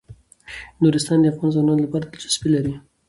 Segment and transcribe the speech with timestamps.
[0.81, 2.73] نورستان د افغان ځوانانو لپاره دلچسپي لري.